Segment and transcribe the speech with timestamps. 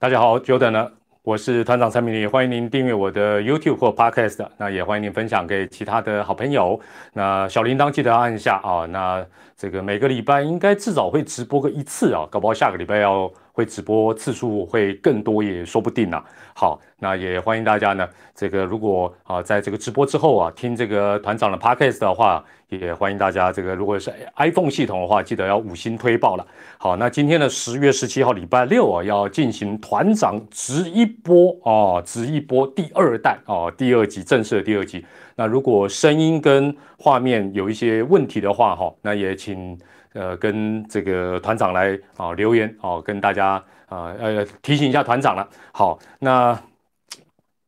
[0.00, 0.90] 大家好，久等了，
[1.22, 6.80] 我是团长蔡明礼，欢迎您订阅我的 YouTube 或 Podcast，那也欢迎您分享给其他的好朋友。
[7.12, 8.86] 那小铃铛记得按一下啊。
[8.86, 9.22] 那
[9.58, 16.24] 这个每个礼拜应该至少会直播个一次啊，搞不好下个礼拜要会直播次数会更多也说不定啊。
[16.54, 22.44] 好，那也欢迎大家呢，这个如果啊在这个直播之后啊听这个团长的 Podcast 的话。
[22.70, 26.46] 也欢迎大家，这个如果是 iPhone 系统的话，记得要五星推爆了。
[26.78, 35.04] 好，那今天的十月十七号礼拜六啊，要进行团长直一波啊，直一波第二弹啊，第二集正式的第二集。
[35.34, 39.76] 那如果声音跟画面有一些问题的话，哈，那也请
[40.14, 45.48] 呃跟这个团长来啊留言哦，跟大家啊呃提醒一下团长了。
[45.72, 46.58] 好，那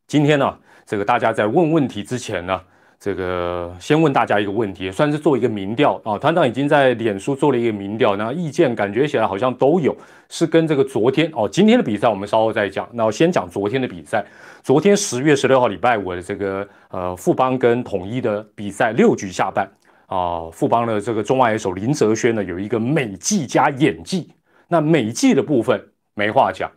[0.07, 2.61] 今天呢，这个大家在问问题之前呢。
[3.05, 6.17] 这个先问大家一个问题，算是做一个民调啊。
[6.17, 9.93] 团长已经在脸书做了一个民调，那意见感觉起来好像都有，
[10.29, 12.89] 是跟这个昨天哦，今天的比赛我们稍后再讲。
[12.93, 14.25] 那我先讲昨天的比赛，
[14.63, 19.69] 昨天十月十六号礼拜五的这个呃富邦跟统一的比赛六局下半
[20.13, 24.31] 啊，富邦的这个中外野手林哲轩呢有一个美技加演技，
[24.69, 25.83] 那美技的部分
[26.13, 26.71] 没话讲，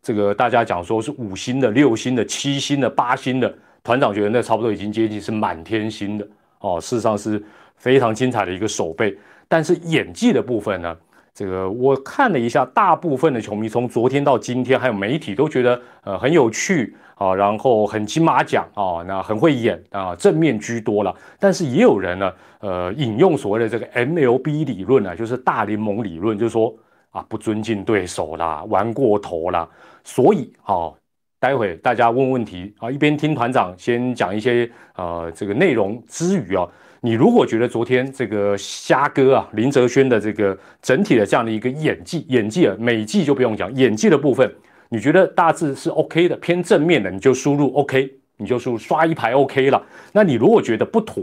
[0.00, 3.54] 这个大家讲说是五星的、六星的、七星的、八星的。
[3.84, 6.26] 团长觉得那差不多已经接近是满天星的
[6.60, 7.40] 哦，事实上是
[7.76, 9.14] 非常精彩的一个手背。
[9.46, 10.96] 但是演技的部分呢，
[11.36, 21.14] 这个我看了一下，大部分的球迷从昨天到今天，还有媒体都觉得呃很有趣啊，然后很金马奖啊，那很会演啊，正面居多了。
[21.38, 26.74] 但是也有人呢，呃，引用所谓的这个 MLB 理论啊，就是大联盟理论，就是说
[27.10, 29.68] 啊，不尊敬对手啦，玩过头啦，
[30.04, 30.90] 所以啊。
[31.38, 36.66] 待会大家问问题啊，一边听团长先讲一些呃这个内容之余啊，
[37.06, 44.52] 你如果觉得昨天这个虾哥啊林哲轩的这个整体的这样的一个演技演技啊美技就不用讲，演技的部分
[44.88, 49.80] 你觉得大致是 OK 的，偏正面的你就输入 OK，你就输入刷一排 OK 了。
[50.10, 51.22] 那你如果觉得不妥，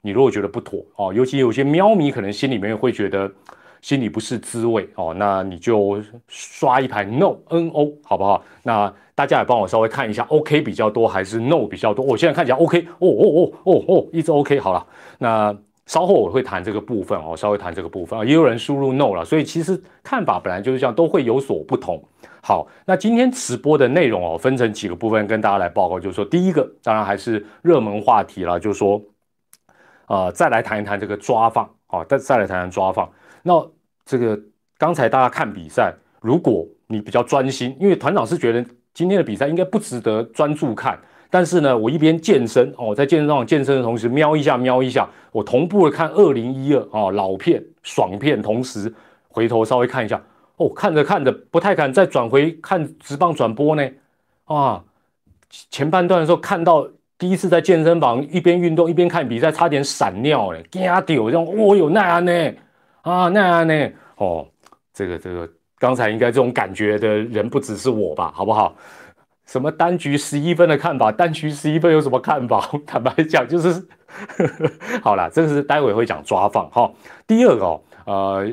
[0.00, 3.30] 你如果觉得不妥哦，尤其有些喵迷可能心里面会觉得
[3.82, 8.42] 心里不是滋味哦，那你就刷一排 No N O 好不好？
[8.62, 12.04] 那大家也帮我稍微看一下，OK 比较多还是 No 比较多？
[12.04, 14.86] 我现在看起来 OK，哦哦哦哦哦，一直 OK 好了。
[15.18, 15.52] 那
[15.86, 18.24] 稍后我会谈这个部分哦，稍微谈这个部分啊。
[18.24, 22.00] 也有人输入 No 了，所以其实看法本来就是这样，都会有所不同。
[22.44, 29.02] 好，那今天直播的内容哦，分成几个部分跟大家来报告，就是说第一个当然还是热门话题了，就是说，
[30.06, 33.10] 呃，再来谈一谈这个抓放啊，再再来谈谈抓放。
[33.42, 33.68] 那
[34.04, 34.38] 这个
[34.78, 38.64] 刚才大家看比赛，如果你比较专心，因为团长是觉得。
[38.98, 40.98] 今天的比赛应该不值得专注看，
[41.30, 48.92] 但是呢，我一边健身哦，在健身房健身的同时，瞄一下瞄一下，我同步的看二零一二啊老片爽片，同时
[49.28, 50.20] 回头稍微看一下
[50.56, 53.88] 哦，看着看着不太敢再转回看直棒转播呢
[54.46, 54.82] 啊，
[55.70, 56.84] 前半段的时候看到
[57.16, 62.52] 第一次在健身房一边运动一边看比赛，差点闪尿嘞，惊掉这样，哦哟那样呢
[63.02, 64.44] 啊那样呢哦，
[64.92, 65.48] 这个这个。
[65.78, 68.74] 刚才应该这种感觉的人不只是我吧，好不好？
[69.46, 71.10] 什么单局十一分的看法？
[71.10, 72.68] 单局十一分有什么看法？
[72.86, 73.82] 坦白讲，就是
[75.02, 76.90] 好了，这是待会会讲抓放哈。
[77.26, 78.46] 第二个哦，呃，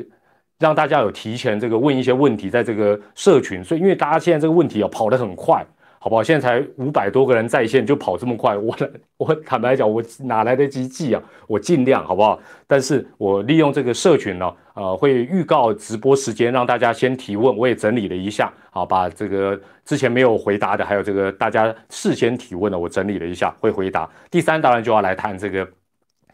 [0.58, 5.66] 让大家有提前这个问一些问题，在这个社群，所以因为大家现在这个问题哦跑得很快。
[6.06, 6.22] 好不好？
[6.22, 8.72] 现在才五百多个人在线，就跑这么快，我
[9.16, 11.20] 我坦白讲，我哪来得及记啊？
[11.48, 12.38] 我尽量好不好？
[12.64, 17.56] 但是我利用这个社群呢，呃，会预告直播时间，让大家先提问。
[17.56, 24.08] 我也整理了一下，好，把这个之前没有回答的，还有这个大家事先提问的，我整理了一下，会回答。
[24.30, 25.68] 第三，当然就要来谈这个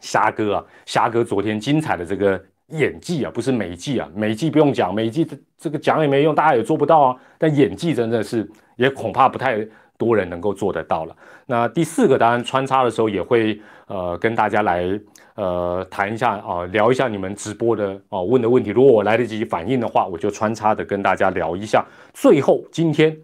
[0.01, 2.39] 虾哥啊，虾哥昨天精彩的这个
[2.73, 5.25] 演技啊，不是美技啊，美技不用讲，美技
[5.57, 7.15] 这个讲也没用，大家也做不到啊。
[7.37, 8.47] 但演技真的是。
[8.75, 9.63] 也恐怕不太
[9.99, 11.15] 多人能够做得到了。
[11.45, 14.99] 那第四个，当然穿插的时候也会呃跟大家来
[15.35, 18.71] 呃谈一下啊，聊一下你们直播的哦问的问题。
[18.71, 21.85] 如果我来得及反应的话，我就穿插的跟大家聊一下。
[22.15, 23.15] 最后今天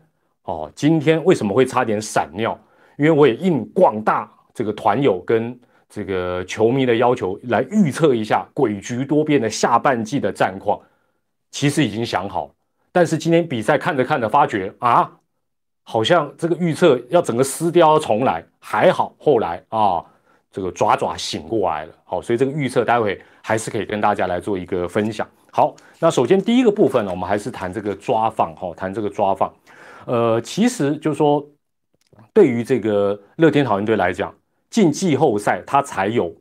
[0.44, 2.56] 哦，今天为什么会差点闪尿？
[2.96, 10.80] 因为我也应广大这个团友跟这个球迷的要求，来预测一下诡谲多变的下半季的战况。
[11.52, 12.54] 其实已经想好，
[12.92, 15.16] 但是今天比赛看着看着发觉啊。
[15.84, 20.06] 好像这个预测要整个撕掉重来，还好后来啊，
[20.52, 21.94] 这个爪爪醒过来了。
[22.04, 25.28] 好，所以这个预测待会还是可以跟大家来做一个分享。
[25.52, 29.52] 好，那首先第一个部分呢，我们还是谈这个抓放哈，谈这个抓放。
[30.06, 31.44] 呃，其实就是说，
[32.36, 34.32] 对于这个乐天桃园队来讲，
[34.70, 36.36] 进季后赛他才有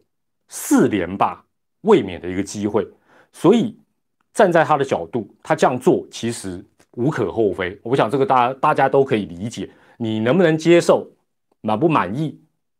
[0.48, 1.44] 四连霸
[1.82, 2.86] 卫冕的一个机会，
[3.32, 3.76] 所以
[4.32, 6.64] 站在他的角度，他这样做其实。
[6.92, 7.78] 无可厚非。
[7.84, 9.70] 我想这个大家大家都可以理解。
[9.98, 11.06] 你能不能接受，
[11.60, 12.36] 满不满意，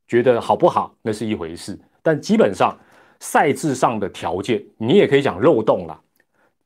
[0.09, 1.79] 觉得好不好，那是一回事。
[2.03, 2.77] 但基本上
[3.21, 6.01] 赛制上的条件，你也可以讲漏洞了。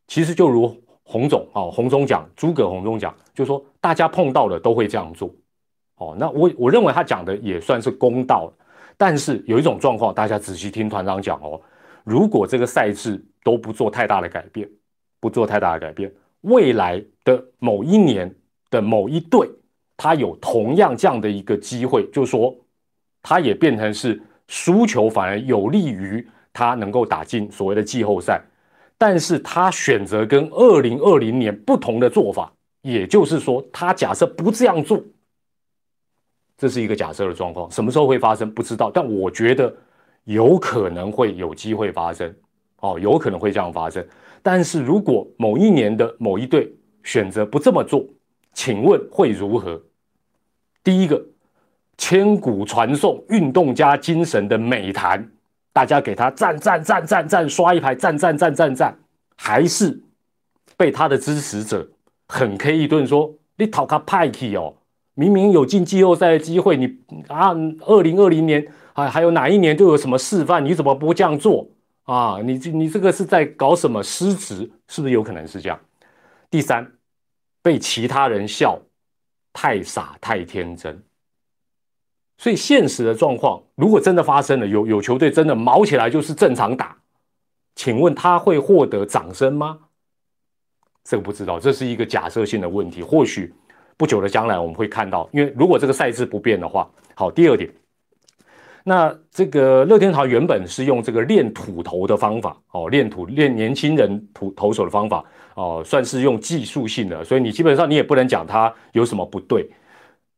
[0.06, 5.28] 其实就如洪总哦，洪总讲，诸葛洪总讲，就说大家碰到的都会这样做。
[5.96, 8.52] 哦，那我我认为他讲的也算是公道了。
[8.96, 11.60] 但是有一种状况，大家仔细听团长讲哦，
[12.04, 14.68] 如果这个赛制都不做太大的改变，
[15.20, 16.12] 不做太大的改变，
[16.42, 18.34] 未来的某一年
[18.70, 19.48] 的某一队。
[19.94, 22.52] 他有同样这样的一个机会，就是说，
[23.22, 28.42] 他也变成是输球，反而有利于他能够打进所谓的季后赛。
[28.98, 35.00] 但是他选择跟二零二零年不同的做法，也就是说，他假设不这样做，
[36.62, 39.74] 这是一个假设的状况，什么时候会发生不知道，但我觉得
[40.22, 42.32] 有可能会有机会发生，
[42.78, 44.06] 哦，有可能会这样发生。
[44.44, 46.72] 但是如果某一年的某一队
[47.02, 48.06] 选择不这么做，
[48.52, 49.82] 请问会如何？
[50.84, 51.20] 第一个，
[51.98, 55.28] 千古传颂运动家精神的美谈，
[55.72, 58.96] 大家给他赞赞赞赞赞，刷一排赞赞赞赞赞，
[59.36, 60.00] 还是
[60.76, 61.84] 被他的支持者
[62.28, 64.72] 狠 K 一顿，说你讨他派气哦，
[65.14, 66.86] 明明有进季后赛的机会，你
[67.28, 67.52] 啊，
[67.86, 71.68] 二零二零年啊，还有哪一年就有什么示范，你怎么不这样做
[72.04, 72.38] 啊？
[72.42, 74.70] 你这你这个是在搞什么失职？
[74.88, 75.78] 是不是有可能是这样？
[76.50, 76.92] 第三，
[77.62, 78.80] 被其他人笑。
[79.54, 81.02] 太傻太天真，
[82.38, 86.96] 所以现实的状况，如果真的发生了，有有球队真的毛起来就是正常打，
[87.74, 89.78] 请问他会获得掌声吗？
[91.04, 93.02] 这个不知道，这是一个假设性的问题。
[93.02, 93.52] 或许
[94.02, 97.70] 不久的将来我们会看到，因为如果这个赛制不变的话，好，第二点，
[98.82, 105.24] 那这个乐天桃原本是用这个练土投的方法，哦，练土练年轻人土投手的方法。
[105.54, 109.70] 哦，算是用技术性的，所以你基本上你也不能讲它有什么不对。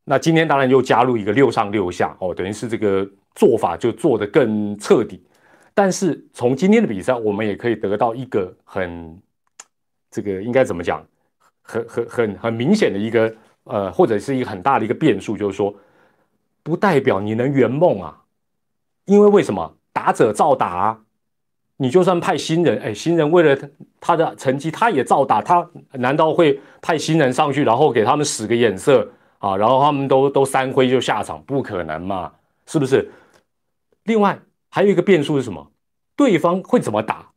[0.04, 5.24] 那今天当然又加入一个六上六下，哦，等于是这个做法就做得更彻底。
[5.72, 9.18] 但是从今天的比赛，我们也可以得到一个很
[10.10, 11.02] 这个应该怎么讲，
[11.62, 13.34] 很很很很明显的一个
[13.64, 15.74] 呃，或者是一个很大的一个变数，就是说
[16.62, 18.22] 不代表你能圆梦啊，
[19.04, 21.00] 因为为什么打者照打。
[21.76, 23.68] 你就算派新人，哎，新人为了
[24.00, 25.42] 他的成绩，他也照打。
[25.42, 29.56] 他难道会派新人上去，然后给他们使个眼色啊？
[29.56, 31.42] 然后他们都都三挥就下场？
[31.42, 32.32] 不可能嘛，
[32.64, 33.10] 是不是？
[34.04, 34.38] 另外
[34.70, 35.72] 还有一个变数是什么？
[36.14, 37.32] 对方会怎么打，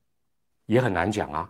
[0.68, 1.50] 也很难讲啊，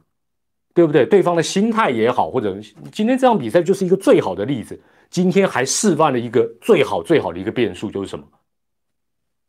[0.77, 1.03] 对不对？
[1.07, 2.55] 对方的心态也好，或者
[2.91, 4.79] 今天这场比赛就是一个最好的例子。
[5.09, 8.23] 今天还示范了一个最好最好的一个变数，就是什么？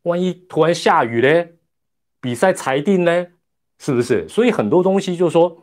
[0.01, 1.53] 万一突然下雨嘞？
[2.19, 3.27] 比赛裁定呢，
[3.77, 4.27] 是不是？
[4.27, 5.55] 所以很多东西就是说，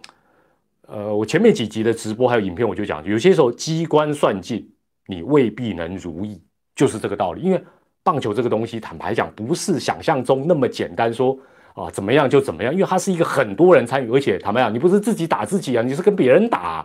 [0.87, 4.73] 呃，我前面几集的直播还有影片，我就讲，有些时候机关算尽，
[5.09, 6.41] 你未必能如意，
[6.77, 7.43] 就是这个道理。
[7.43, 7.61] 因为
[8.05, 11.37] 棒球这个东西，坦白讲，不是想象中那么简单，说
[11.77, 16.85] 啊怎么样就怎么样，因为它是一个很多人参与，而且坦白讲，你不是自己打自己啊，你是跟别人打。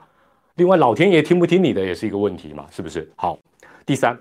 [0.57, 3.11] 另外，老天爷听不听你的也是一个问题嘛，是不是？
[3.15, 3.39] 好，
[3.85, 4.15] 第三，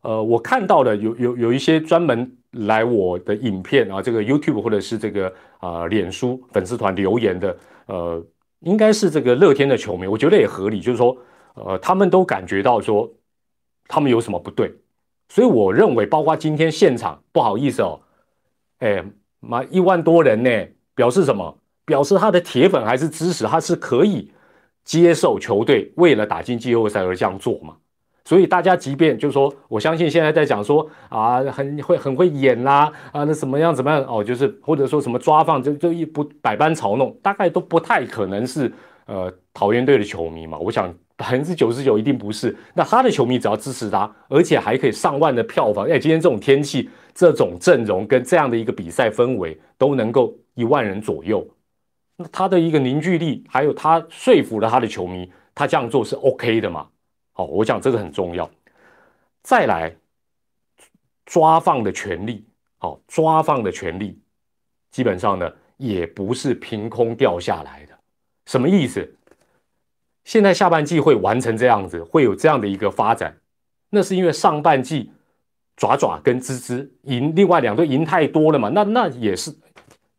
[0.00, 2.38] 呃，我看到的有有有一些专门。
[2.52, 7.56] 来我的影片啊，这个 YouTube 或者是这个啊脸书粉丝团留言的，
[7.86, 8.22] 呃，
[8.60, 11.16] 应该是这个乐天的球迷，我觉得也合理，就是说，
[11.54, 13.10] 呃，他们都感觉到说
[13.88, 14.70] 他们有什么不对，
[15.30, 17.98] 所以我认为，包括今天现场，不好意思哦，
[18.80, 19.02] 哎
[19.42, 20.50] 妈一万多人呢，
[20.94, 21.58] 表示什么？
[21.84, 24.30] 表示他的铁粉还是支持，他是可以
[24.84, 27.74] 接受球队为了打进季后赛而这样做嘛？
[28.24, 38.72] 所以大家即便就是说，我相信现在在讲说啊，很会很会演啦，啊，那怎么样怎么样哦，就是或者说什么抓放，就就一不百般嘲弄，大概都不太可能是
[39.06, 40.56] 呃桃园队的球迷嘛。
[40.56, 42.56] 我想百分之九十九一定不是。
[42.74, 51.46] 那他的球迷只要支持他，而且还可以上万的票房，哎，今天这种天气、这种阵容跟这样的一个比赛氛围，都能够一万人左右，
[52.16, 56.88] 那他的一个凝聚力，还有他说服了他的球迷，他这样做是 OK 的嘛？
[57.32, 58.50] 好，我讲这个很重要。
[59.42, 59.94] 再来，
[61.26, 62.44] 抓放的权利，
[62.78, 64.18] 好，抓放的权利，
[64.90, 67.98] 基本上呢也不是凭空掉下来的。
[68.46, 69.16] 什么意思？
[70.24, 73.36] 现在下半季会完成这样子，会有这样的一个发展，
[73.90, 75.10] 那是因为上半季
[75.76, 78.68] 爪爪跟吱吱赢，另外两队赢太多了嘛？
[78.68, 79.54] 那那也是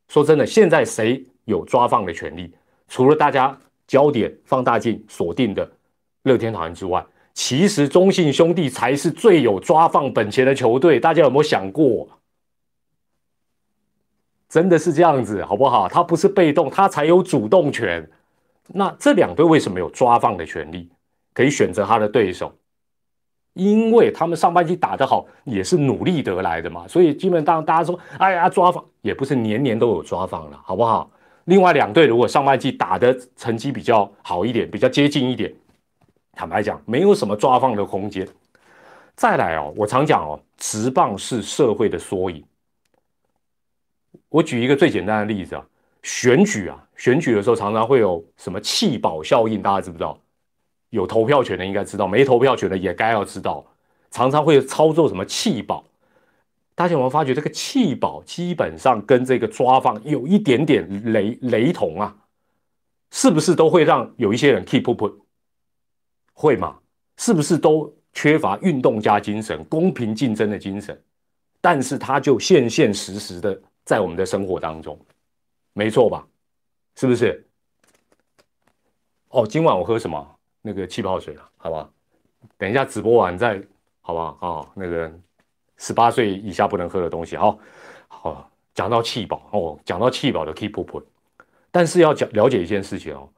[0.07, 2.53] 说真的，现在谁有抓放的权利？
[2.87, 3.57] 除了大家
[3.87, 5.69] 焦点放大镜锁定的。
[6.23, 10.97] 乐天桃园之外，其实中信兄弟才是最有抓放本钱的球队。
[10.97, 12.07] 大家有没有想过？
[14.47, 15.89] 真的是这样子，好不好？
[15.89, 18.09] 他不是被动，他才有主动权。
[18.67, 20.89] 那这两队为什么有抓放的权利，
[21.33, 22.55] 可以选择他的对手？
[23.53, 26.87] 因为他们上半季打得好，也是努力得来的嘛。
[26.87, 31.09] 所以基本上大家说，哎呀，抓放也不是年年都有抓放了，好不好？
[31.45, 35.53] 另外两队如果上半季打的成绩比较好一点，比较接近一点，
[36.31, 38.27] 坦白讲，没有什么抓放的空间。
[39.15, 42.43] 再来哦，我常讲哦，直棒是社会的缩影。
[44.29, 45.63] 我举一个最简单的例子啊，
[46.01, 50.17] 选举啊，选举的时候常常会有什么弃保效应，大家知不知道？
[50.93, 53.65] 有投票权的应该知道，没投票权的也该要知道，
[54.11, 55.83] 常常会操作什么弃保。
[56.75, 62.15] 大家有没有发觉这个弃保基本上跟这个抓放有一点点雷雷同啊？
[63.09, 65.19] 是不是都会让有一些人 keep up？
[66.33, 66.77] 会吗？
[67.17, 71.01] 是不是都缺乏运动加精神、公平竞争的精神？
[71.59, 73.59] 但是他就现现实实的。
[73.85, 74.97] 在我们的生活当中，
[75.73, 76.25] 没错吧？
[76.95, 77.45] 是不是？
[79.27, 80.32] 哦，今晚我喝什么？
[80.63, 81.87] 那个气泡水了，好吧？
[82.57, 83.61] 等一下直播完再，
[84.01, 84.35] 好吧？
[84.39, 85.11] 啊，那个
[85.77, 87.59] 十八岁以下不能喝的东西，好，
[88.07, 88.49] 好。
[88.73, 91.03] 讲到气保哦，讲到气保的 keep up，
[91.69, 93.29] 但是要讲了解一件事情哦，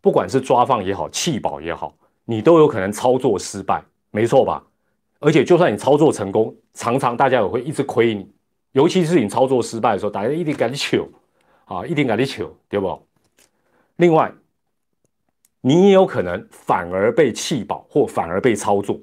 [0.00, 1.92] 不管是抓放也好，气保也好，
[2.24, 4.64] 你都有可能操作失败，没错吧？
[5.18, 8.30] 而且就算你操作成功，常常大家也会一直亏你。
[8.70, 11.08] 尤其是你操作失败的时候，大家一定赶紧求
[11.64, 13.04] 啊，一定赶紧求，对不？
[13.96, 14.32] 另外，
[15.66, 19.00] 你也有可能反而被弃保或反而被操作。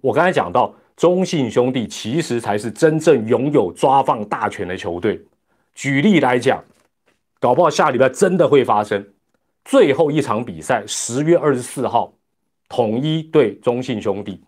[0.00, 5.24] 我刚才讲到，中信兄弟其实才是真正拥有抓放大权的球队。
[5.72, 6.64] 举例来讲，
[7.38, 9.08] 搞不好下礼拜真的会发生
[9.64, 12.12] 最后一场比赛，十月二十四号，
[12.68, 14.42] 统一对中信兄弟。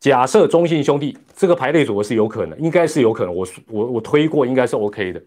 [0.00, 3.34] 假设中信兄弟这个排列组合是有可能，应该是有可能。
[3.34, 5.22] 我我我推过，应该是 OK 的。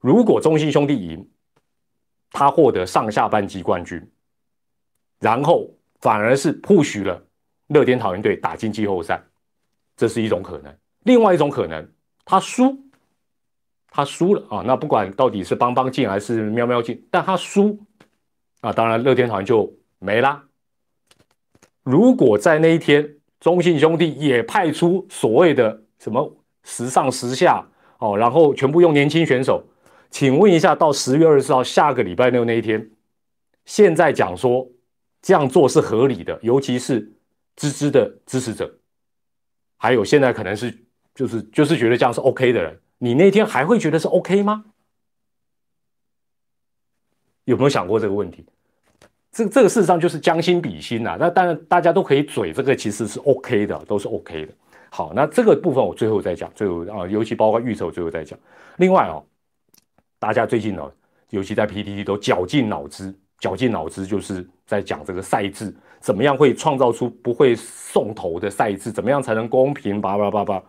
[0.00, 1.26] 如果中信兄弟赢，
[2.30, 4.06] 他获得上下半季冠军，
[5.24, 7.24] 然后反而是 push 了
[7.68, 9.22] 乐天桃园队打进季后赛，
[9.96, 10.70] 这是一种可能。
[11.04, 11.88] 另外一种可能，
[12.26, 12.76] 他输，
[13.88, 14.62] 他输了啊。
[14.66, 17.78] 那不管到底是邦邦进还是喵喵进，但他输
[18.60, 20.44] 啊，当然乐天桃园就没啦。
[21.82, 23.16] 如果在那一天。
[23.40, 27.62] 中信兄弟也派出所谓的什么时上时下
[27.98, 29.62] 哦，然后全部用年轻选手。
[30.08, 32.90] 请问一下，到十月二十四号下个礼拜六那一天，
[33.66, 34.66] 现在讲说
[35.24, 37.10] 这样做是合理的，尤其是
[37.56, 38.70] 芝芝的支持者，
[39.78, 44.66] 还有现在可能是就是就是觉得这样是 OK 的人，你那天还会觉得是 OK 吗？
[47.44, 48.44] 有没有想过这个问题？
[49.32, 54.52] 这这个事实上就是将心比心呐，那当然大家都可以嘴，这个其实是 OK 的，都是 OK 的。
[54.90, 58.38] 好，那这个部分我最后再讲，最后啊，尤其包括预测，我最后再讲。
[58.76, 59.24] 另外哦，
[60.18, 60.92] 大家最近呢，
[61.30, 70.00] 尤其在 PTT 都绞尽脑汁，绞尽脑汁就是在讲这个赛制，怎么样会创造出不会送头的赛制，怎么样才能公平？
[70.00, 70.62] 叭叭叭叭。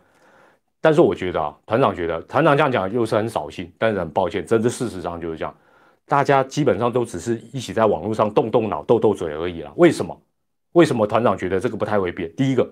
[0.81, 5.55] 但是我觉得啊，团长觉得团长这样讲又是很扫兴，但是很抱歉，真的事实上就是这样。
[6.07, 9.71] 大家基本上都只是一起在网络上动动脑、斗斗嘴而已啦。
[9.75, 10.21] 为什么？
[10.73, 12.31] 为什么团长觉得这个不太会变？
[12.35, 12.69] 第一个，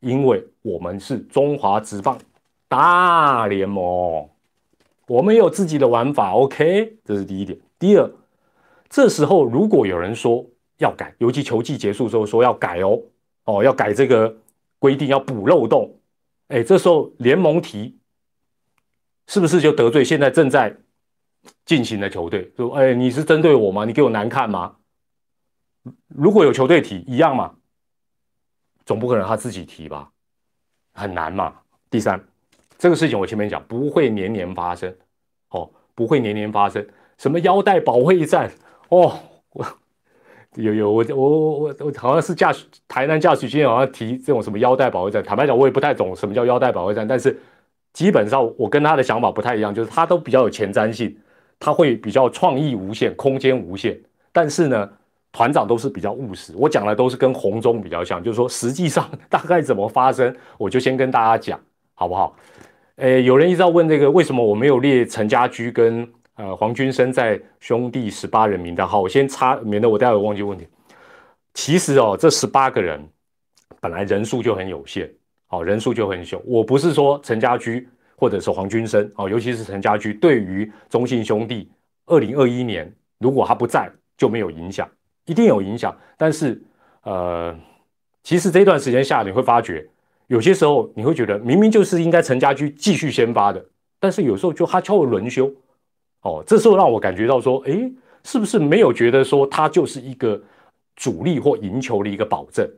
[0.00, 2.18] 因为我们是中华职棒
[2.66, 4.28] 大联盟，
[5.06, 6.32] 我们有自己的玩法。
[6.32, 7.56] OK，这是第一点。
[7.78, 8.10] 第二，
[8.88, 10.44] 这时候如果有人说
[10.78, 13.00] 要改，尤其球季结束之后说要改哦，
[13.44, 14.36] 哦，要改这个
[14.78, 15.98] 规定，要补漏洞，
[16.48, 17.98] 哎，这时候联盟提，
[19.26, 20.76] 是不是就得罪现在正在？
[21.64, 23.84] 进行的球队说：“哎，你是针对我吗？
[23.84, 24.76] 你给我难看吗？
[26.08, 27.54] 如果有球队提一样嘛，
[28.84, 30.10] 总不可能他自己提吧？
[30.92, 31.60] 很难嘛。
[31.88, 32.22] 第三，
[32.76, 34.94] 这个事情我前面讲不会年年发生，
[35.50, 36.86] 哦，不会年年发生。
[37.16, 38.50] 什么腰带保卫战？
[38.88, 39.18] 哦，
[39.52, 39.66] 我
[40.56, 45.22] 有有我我我我我好像是驾驶台南驾驶员好像提这种什么腰带保卫战。
[45.22, 47.38] 坦白讲，我也不太懂什么叫腰带保卫战，但是
[47.92, 51.16] 基本上我跟他的想法不太一样，就是他都比较有前瞻性。”
[51.60, 54.88] 他会比较创意无限，空间无限，但是呢，
[55.32, 56.52] 团长都是比较务实。
[56.56, 61.60] 我讲的都是跟红中比较像，就是说实际上 大概怎么发生，我就先跟大家讲，
[61.94, 62.36] 好不好？
[62.94, 68.88] 诶，有人一直在问这个，为什么我没有列陈家驹跟呃黄军生在兄弟十八人名单？
[68.88, 70.66] 好，我先插，免得我待会忘记问题。
[71.52, 73.06] 其实哦，这十八个人
[73.80, 75.12] 本来人数就很有限，
[75.48, 76.40] 好，人数就很小。
[76.46, 77.86] 我不是说陈家驹。
[78.20, 81.70] 或者是黄军生哦，尤其是陈家驹，对于中信兄弟，
[82.06, 84.90] 二零二一年如果他不在就没有影响，
[85.26, 85.96] 一定有影响。
[86.16, 86.60] 但是，
[87.04, 87.56] 呃，
[88.24, 89.88] 其实这段时间下，你会发觉，
[90.26, 93.64] 有些时候你会觉得明明就是应该陈家驹继续先发的，
[94.00, 95.48] 但是有时候就他敲了轮休，
[96.22, 97.92] 哦，这时候让我感觉到说，诶，
[98.24, 100.40] 是不是没有觉得说他就是一个
[100.96, 102.68] 主力或赢球的一个保证？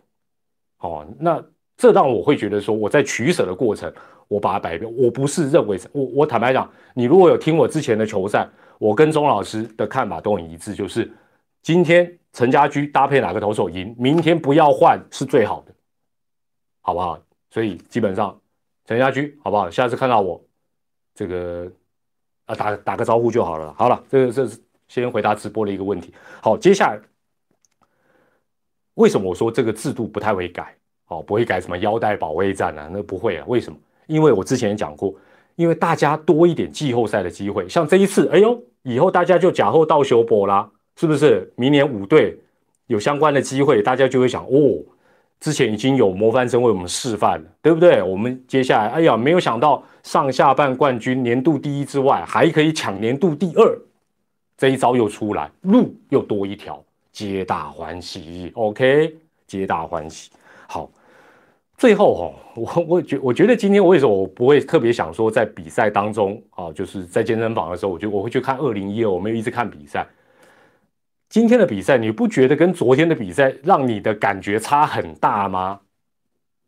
[0.78, 1.42] 哦，那
[1.76, 3.92] 这让我会觉得说我在取舍的过程，
[4.28, 4.94] 我把它摆平。
[4.97, 11.11] 我不是认为我我坦白讲，你如果有听我之前的球赛，我跟钟老师的看法都很一致，就是
[11.62, 15.75] 今天陈家驹搭配哪个投手赢，明天不要换是最好的，
[16.82, 17.18] 好不好？
[17.50, 18.38] 所以基本上
[18.85, 19.70] 陈家驹好不好？
[19.70, 20.42] 下次看到我
[21.14, 21.70] 这个
[22.54, 23.75] 打打个招呼就好了。
[23.76, 26.12] 好了，这个这是先回答直播的一个问题。
[26.42, 27.00] 好，接下来。
[28.95, 30.75] 为什么我说这个制度不太会改？
[31.07, 32.88] 哦，不会改什么腰带保卫战啊？
[32.92, 33.45] 那不会啊？
[33.49, 33.78] 为什么？
[34.07, 35.14] 因为我之前也讲过，
[35.57, 41.50] 因为大家多一点季后赛的机会，像这一次，哎呦，以后大家就假后到修博啦，是不是？
[41.57, 42.38] 明年五队
[42.88, 44.85] 有相关的机会，大家就会想，哦，
[45.40, 48.02] 之前已经有模范生为我们示范了，对不对？
[48.02, 53.78] 我们接下来，哎呀，没有想到上下半冠军、年度第一之外，还可以抢年度第二，
[54.59, 56.82] 这一招又出来，路又多一条。
[57.11, 59.16] 皆大欢喜，OK，
[59.47, 60.30] 皆大欢喜。
[60.68, 60.88] 好，
[61.76, 70.06] 最后哈，我我觉我觉得今天为什么我不会特别想说在比赛当中啊，就是在健身房的时候，我觉得我会去看二零一二，我没有一直看比赛。
[71.30, 75.78] 今天的比赛，你不觉得跟昨天的比赛让你的感觉差很大吗？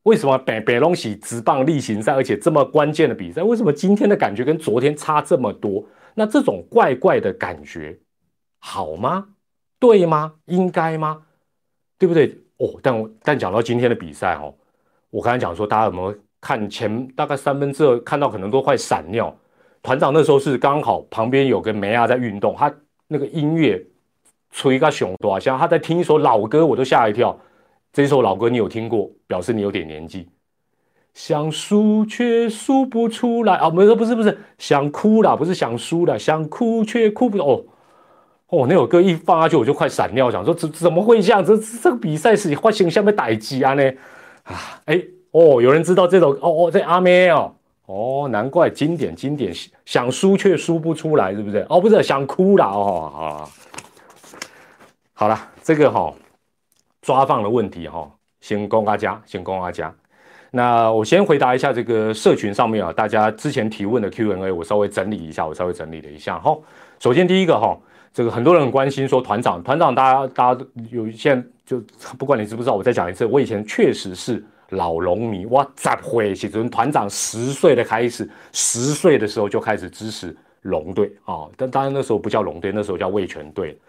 [0.04, 5.84] 为什么北北龙喜直棒例行赛，而且这么关键的比赛，为什么今天的感觉跟昨天差这么多？
[6.14, 7.98] 那这种怪怪的感觉
[8.60, 9.30] 好吗？
[9.80, 10.34] 对吗？
[10.44, 11.22] 应该吗？
[11.98, 12.38] 对不对？
[12.58, 14.54] 哦，但我但讲到今天的比赛哦，
[15.10, 19.36] 我刚才讲说，大家有没有看前大概三分之二，看到可能都快闪尿。
[19.82, 22.72] 团长那时候是刚好旁边有个梅亚在运动，他
[23.08, 23.84] 那个音乐
[24.52, 27.36] 吹个熊多像他在听一首老歌，我都吓一跳。
[27.92, 29.10] 这首老歌你有听过？
[29.26, 30.28] 表示你有点年纪。
[31.14, 33.68] 想输却输不出来啊！
[33.68, 37.64] 没有，不是不是，想哭了，不是想输了，想哭却哭不哦。
[38.48, 41.44] 哦，那首歌一放下去，我就快闪尿，想说怎怎么会这样？
[41.44, 43.82] 这这个比赛是发形象被逮鸡啊呢？
[44.44, 49.52] 啊，哎，哦，有人知道这首哦哦，这阿妹哦，哦，难怪经典经典，
[49.84, 51.66] 想输却输不出来，是不是？
[51.68, 53.50] 哦，不是想哭了哦，好，好
[55.14, 56.12] 好了，这个哈
[57.00, 59.94] 抓放的问题哈，先供阿家，先供阿家。
[60.50, 66.56] 那我先回答一下这个社群上面啊，大家之前提问的 Q&A，我稍微整理一下，我稍微整理了一下哈。
[66.98, 67.78] 首先第一个哈。
[68.14, 71.82] 这个很多人很关心，说团长，团长，大家大家有现在就
[72.18, 76.34] 不管你知不知道，我再讲一次，我以前确实是老龙迷，哇，咋会？
[76.34, 83.80] 其实团长十岁的开始，十岁的时候就开始支持龙队啊，但当然那时候不叫龙队，那时候叫味全队。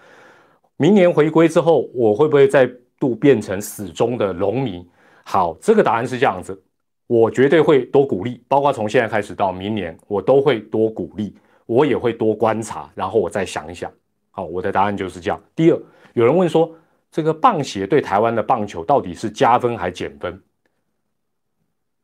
[0.83, 2.69] 明年回归之后，我会不会再
[2.99, 4.85] 度变成死忠的龙迷？
[5.23, 6.61] 好，这个答案是这样子，
[7.07, 11.33] 我绝对会多鼓励，包括从现在开始到明年，我都会多鼓励，
[11.65, 13.89] 我也会多观察，然后我再想一想。
[14.31, 15.41] 好，我的答案就是这样。
[15.55, 15.81] 第二，
[16.15, 16.69] 有人问说，
[17.09, 20.37] 这个棒协对台湾的棒球到底是加分还减分？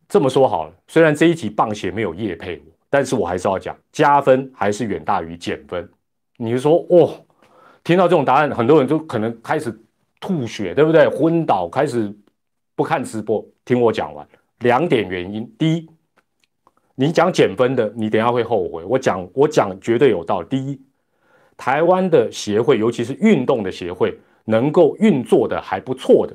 [0.08, 5.86] 这么说好了，虽然这一集棒协没有叶配，但是我还是要讲，加分还是远大于减分。
[6.38, 7.26] 你说，哦，
[7.84, 9.74] 听到这种答案，很多人就可能开始
[10.20, 11.08] 吐血，对不对？
[11.08, 12.14] 昏倒，开始
[12.76, 14.28] 不看直播，听我讲完。
[14.60, 15.90] 两点原因，第一，
[16.96, 18.84] 你讲减分的，你等下会后悔。
[18.84, 20.48] 我讲，我讲绝对有道理。
[20.50, 20.80] 第一。
[21.58, 26.34] 台湾的协会，尤其是运动的协会，能够运作的还不错的，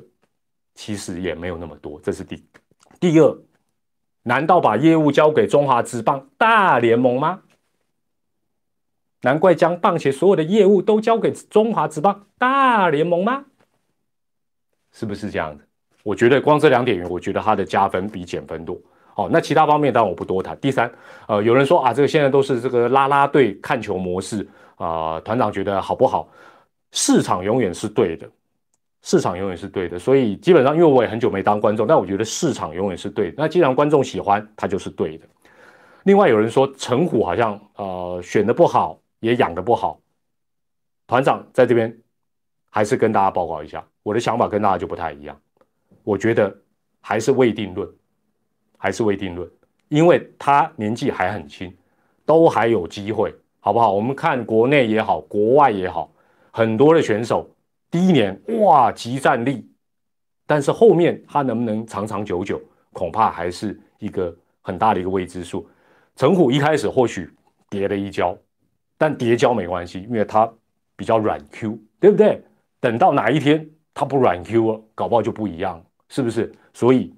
[0.75, 1.99] 其实也没有那么多。
[2.03, 2.43] 这是第
[2.99, 3.35] 第二，
[4.21, 7.41] 难道把业务交给中华职棒大联盟吗？
[9.25, 13.43] 难怪将棒协所有的业务都交给中华职棒大联盟吗？
[14.91, 15.63] 是不是这样子？
[16.03, 18.79] 我觉得光这两点，我觉得它的加分比减分多。
[19.15, 20.55] 好，那其他方面当然我不多谈。
[20.59, 20.91] 第三，
[21.27, 24.47] 呃，有人说啊，这个现在都是这个拉拉队看球模式。
[24.75, 26.29] 啊，团长觉得好不好？
[26.91, 28.29] 市场永远是对的，
[29.01, 29.97] 市场永远是对的。
[29.97, 33.35] 所以基本上，因为我也很久没当观众，但我觉得市场永远是对的。
[33.37, 35.25] 那既然观众喜欢，它就是对的。
[36.03, 39.99] 另外有人说陈虎好像呃选的不好，也养的不好。
[41.07, 41.95] 团长在这边
[42.69, 45.35] 还是跟大家报告一下，我的想法跟大家就不太一样。
[46.03, 46.55] 我觉得
[47.01, 47.89] 还是未定论，
[48.77, 49.49] 还是未定论，
[49.87, 51.75] 因为他年纪还很轻，
[52.23, 53.33] 都还有机会。
[53.59, 53.91] 好不好？
[53.91, 56.13] 我们看国内也好，国外也好，
[56.51, 57.49] 很多的选手
[57.89, 59.67] 第一年哇，集战力，
[60.45, 62.61] 但是后面他能不能长长久久，
[62.93, 65.67] 恐怕还是一个很大的一个未知数。
[66.15, 67.27] 陈虎一开始或许
[67.67, 68.37] 跌了一跤，
[68.97, 70.51] 但跌跤没关系，因为它
[70.95, 72.41] 比较软 Q，对不对？
[72.79, 76.51] 等到哪一天它不软 Q 了，搞不好就不一样，是不是？
[76.73, 77.13] 所以，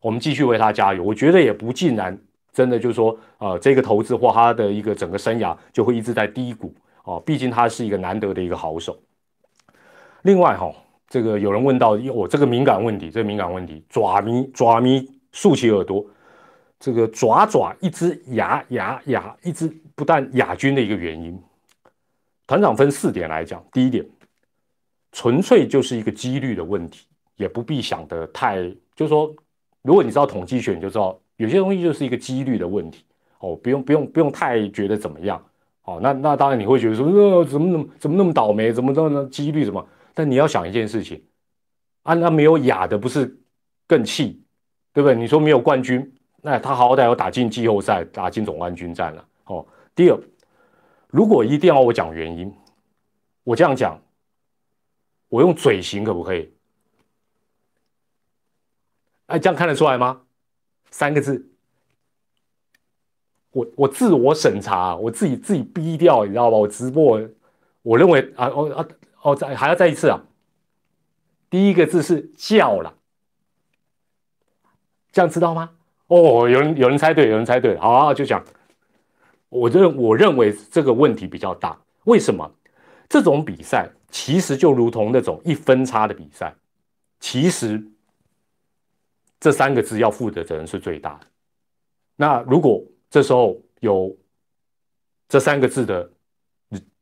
[0.00, 1.02] 我们继续为他加油。
[1.02, 2.18] 我觉得也不尽然。
[2.50, 6.74] 真的就是说，呃，这个投资或他的一个整个生涯就会一直在低谷
[7.04, 8.98] 哦，毕竟他是一个难得的一个好手。
[10.22, 10.72] 另外哈，
[11.08, 16.04] 这个有人问到我这个敏感问题，这个敏感问题，爪咪爪咪竖起耳朵，
[16.80, 21.36] 这个爪爪一只牙牙牙一只不但亚军的一个原因，
[22.46, 24.06] 团长分四点来讲，第一点，
[25.10, 28.62] 纯粹就是一个几率的问题，也不必想得太，
[28.94, 29.34] 就是说，
[29.82, 33.04] 如果你知道统计学，你就知道有些东西就是一个几率的问题
[33.40, 35.44] 哦，不用不用不用太觉得怎么样
[35.82, 39.84] 哦，那那当然你会觉得说，呃，怎么怎么怎么那么倒霉，怎么那么几率怎么？
[40.14, 41.20] 但你要想一件事情，
[42.04, 43.36] 啊，那没有雅的不是
[43.88, 44.40] 更气，
[44.92, 45.16] 对不对？
[45.16, 46.08] 你说没有冠军，
[46.40, 49.24] 那他好歹要打进季后赛，打进总冠军战了。
[49.46, 49.66] 哦，
[49.98, 50.20] 第二，
[51.08, 52.54] 如果一定要我讲原因，
[53.42, 54.00] 我这样讲，
[55.28, 56.52] 我用嘴型可不可以？
[59.26, 60.22] 哎，这样看得出来吗？
[60.88, 61.50] 三个字，
[63.50, 66.56] 我我自我审查，我自己自己逼掉，你知道吧？
[66.56, 67.20] 我直播，
[67.82, 68.86] 我认为啊，哦啊。
[69.22, 70.22] 哦，再还要再一次啊！
[71.50, 72.94] 第一个字是叫了，
[75.10, 75.72] 这样知道吗？
[76.06, 78.44] 哦，有人有人猜对，有人猜对，好，就讲，
[79.48, 81.78] 我认我认为这个问题比较大。
[82.04, 82.50] 为什么？
[83.08, 86.54] 这种比赛其实就如同那种一分差的比赛，
[87.20, 87.82] 其实
[89.40, 91.26] 这三个字要负的责任是最大的。
[92.16, 94.16] 那如果这时候有
[95.28, 96.10] 这三个字的。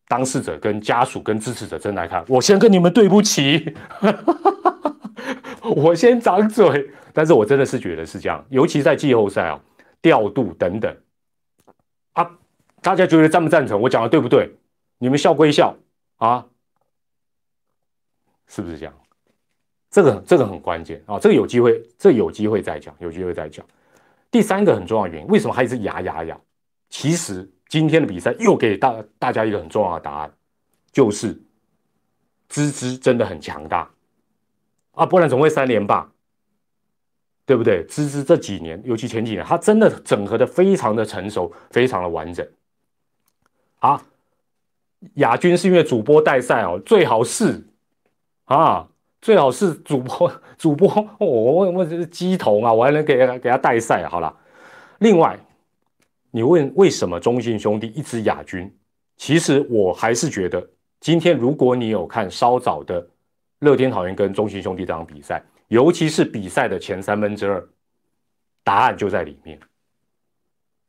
[0.08, 3.74] 当事者跟家属跟支持者真来看，我先跟你们对不起，
[5.74, 6.88] 我先掌嘴。
[7.12, 9.60] 但是我真的是觉得是这样，尤其在季后赛啊，
[10.00, 10.96] 调度等等
[12.16, 12.38] 啊，
[12.80, 13.80] 大家觉得赞不赞成？
[13.80, 14.50] 我讲的对不对？
[14.98, 15.76] 你们笑归笑
[16.16, 16.46] 啊，
[18.46, 18.94] 是不是这样？
[19.90, 23.64] 这个这个很关键啊，这个有机会，这有机会再讲，有机会再讲。
[24.30, 26.40] 第三个很重要的原因，为什么还一直牙牙牙？
[26.88, 27.48] 其实。
[27.68, 30.32] 今天的比赛又给大大家一个很重要的答案，
[30.92, 31.36] 就是
[32.48, 33.90] 芝芝真的很强大
[34.92, 36.08] 啊，不然怎么会三连霸？
[37.46, 37.82] 对不对？
[37.88, 42.46] 芝芝这几年，尤其前几年，他真的整合的非常的成熟，非常的完整。
[43.78, 44.02] 啊，
[45.14, 47.64] 亚军是因为主播带赛哦，最好是
[48.44, 48.88] 啊，
[49.22, 54.36] 最好是主播主播，我我这是鸡头啊，我还能给给他带赛，好了。
[54.98, 55.38] 另外。
[56.32, 58.70] 你问为什么中信兄弟一直亚军？
[59.16, 60.62] 其实我还是觉得，
[61.00, 63.08] 今天如果你有看稍早的
[63.60, 67.68] 乐天桃园跟中信兄弟这场比赛，尤其是比赛的前三分之二，
[68.62, 69.58] 答案就在里面。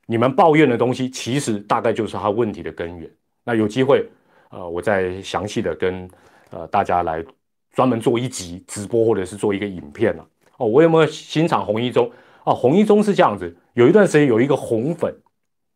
[0.05, 3.09] 你们抱怨的东西，其实大概就是他问题的根源。
[3.43, 4.07] 那有机会，
[4.49, 6.09] 呃，我再详细的跟
[6.51, 7.23] 呃大家来
[7.71, 10.27] 专门做一集直播，或者是做一个影片了。
[10.57, 12.11] 哦，我有没有欣赏红一中？
[12.43, 15.15] 啊，红一中是这样子，有一段时间有一个红粉。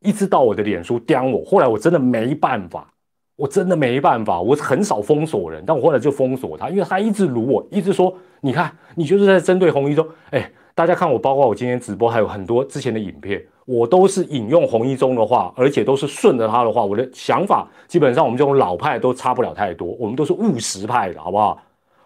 [0.04, 2.92] 一直到我的脸书刁我，后来我真的没办法，
[3.42, 21.60] 我真的没办法，我很少封锁人，但我后来就封锁他，因为他一直辱我，一直说，你看你就是在针对红一中，哎，大家看我，包括我今天直播，还有很多之前的影片，我都是引用红一中的话，而且都是顺着他的话，我的想法基本上我们这种老派都差不了太多，我们都是务实派的，好不好？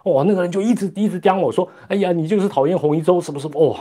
[0.03, 3.77] 哇，那个人就一直一直刁我说，哎呀，你就是讨厌红一中什么什么，哇，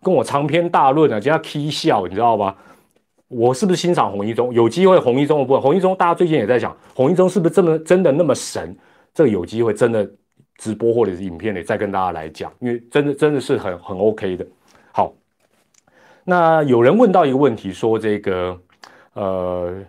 [0.00, 2.56] 跟我长篇大论啊，就要 k 笑，你知道吧？
[3.32, 4.52] 我是不是欣赏红一中？
[4.52, 8.76] 有机会红一中的部分，红一中大家最近也在讲，红一中是不是这么真的那么神？
[9.14, 10.06] 这个有机会真的
[10.56, 14.46] 直播或者是影片里再跟大家来讲，因为真的真的是很很 OK 的。
[14.92, 15.14] 好，
[16.24, 18.58] 那有人问到一个问题，说这个
[19.14, 19.82] 呃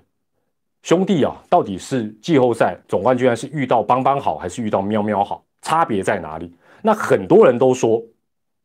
[0.82, 5.44] 兄弟啊，到底是季后赛总冠军是遇到邦邦好，还是遇到喵喵好？
[5.62, 6.50] 差别在哪里？
[6.82, 8.02] 那很多人都说，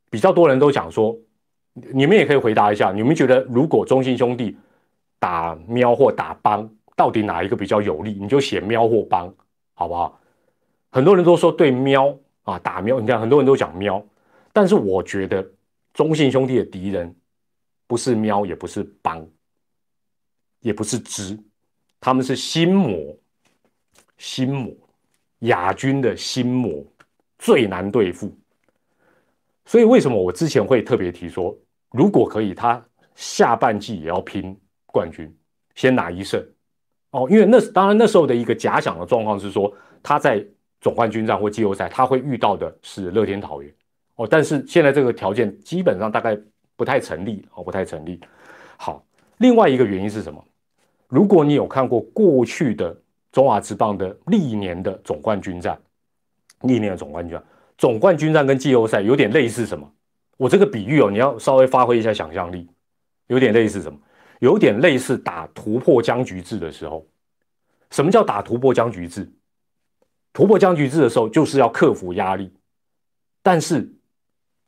[0.08, 1.16] 比较多人都讲说，
[1.92, 4.56] 你们也可以回答一下，你们觉得如果中信兄弟？
[5.18, 8.12] 打喵或打帮，到底哪一个比较有利？
[8.12, 9.34] 你就写喵或帮，
[9.74, 10.20] 好不好？
[10.90, 13.00] 很多人都说对喵啊，打喵。
[13.00, 14.04] 你看很多人都讲喵，
[14.52, 15.46] 但是我觉得
[15.92, 17.14] 中信兄弟的敌人
[17.86, 19.26] 不是喵，也不是帮，
[20.60, 21.38] 也不是支，
[22.00, 23.16] 他们是心魔，
[24.16, 24.72] 心魔，
[25.40, 26.84] 亚军的心魔
[27.38, 28.32] 最难对付。
[29.66, 31.54] 所以为什么我之前会特别提说，
[31.90, 32.82] 如果可以，他
[33.14, 34.58] 下半季也要拼。
[34.98, 35.32] 冠军
[35.76, 36.44] 先拿一胜
[37.10, 40.44] 哦，因为那当然那时候的一个假想的状况是说他在
[40.80, 43.72] 总冠军战或季后赛他会遇到的是乐天桃园
[44.16, 46.36] 哦，但是现在这个条件基本上大概
[46.74, 48.20] 不太成立哦，不太成立。
[48.76, 49.04] 好，
[49.36, 50.44] 另外一个原因是什么？
[51.06, 52.96] 如果你有看过过去的
[53.30, 55.80] 中华职棒的历年的总冠军战，
[56.62, 57.44] 历年的总冠军战，
[57.76, 59.88] 总冠军战跟季后赛有点类似什么？
[60.36, 62.68] 我这个比喻哦，你要稍微发挥一下想象力，
[63.28, 63.98] 有点类似什么？
[64.40, 67.06] 有点类似打突破僵局制的时候，
[67.90, 69.30] 什么叫打突破僵局制？
[70.32, 72.52] 突破僵局制的时候，就是要克服压力。
[73.42, 73.92] 但是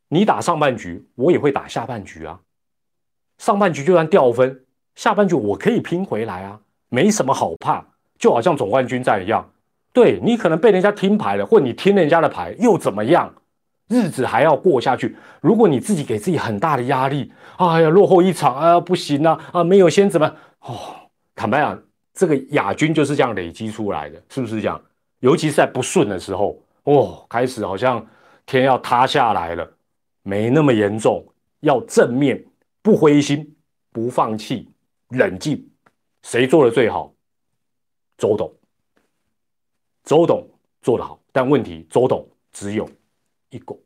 [0.08, 2.40] 你打上半局，我也会打下半局啊。
[3.38, 7.86] 上半局就算掉分，下半局我可以拼回来啊，没什么好怕。
[8.18, 9.50] 就好像总冠军战一样，
[9.94, 13.34] 对你可能被人家听牌了，或你听人家的牌又怎么样？
[13.90, 15.16] 日子还要过下去。
[15.40, 20.32] 如果你自己给自己很大的压力，哎呀，落后一场啊，不行啊，啊，没有先怎么？
[20.60, 20.78] 哦，
[21.34, 21.82] 坦白讲，
[22.14, 24.80] 这个亚军就是这样累积出来的，是不是这样？
[25.18, 28.06] 尤其是在不顺的时候，哦，开始好像
[28.46, 29.68] 天要塌下来了，
[30.22, 31.26] 没那么严重，
[31.60, 32.42] 要正面，
[32.82, 33.54] 不灰心，
[33.90, 34.70] 不放弃，
[35.08, 35.68] 冷静。
[36.22, 37.12] 谁做的最好？
[38.16, 38.52] 周董，
[40.04, 40.46] 周董
[40.82, 42.88] 做得好，但问题周董只有。
[43.50, 43.76] 一个